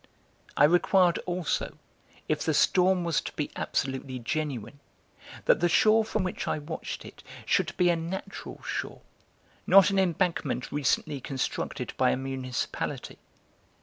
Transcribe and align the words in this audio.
I 0.57 0.63
required 0.63 1.19
also, 1.27 1.77
if 2.27 2.41
the 2.43 2.55
storm 2.55 3.03
was 3.03 3.21
to 3.21 3.31
be 3.33 3.51
absolutely 3.55 4.17
genuine, 4.17 4.79
that 5.45 5.59
the 5.59 5.69
shore 5.69 6.03
from 6.03 6.23
which 6.23 6.47
I 6.47 6.57
watched 6.57 7.05
it 7.05 7.21
should 7.45 7.77
be 7.77 7.91
a 7.91 7.95
natural 7.95 8.63
shore, 8.63 9.03
not 9.67 9.91
an 9.91 9.99
embankment 9.99 10.71
recently 10.71 11.21
constructed 11.21 11.93
by 11.97 12.09
a 12.09 12.17
municipality. 12.17 13.19